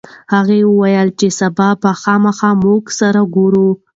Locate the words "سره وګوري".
2.99-3.67